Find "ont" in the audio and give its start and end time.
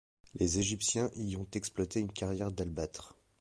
1.35-1.45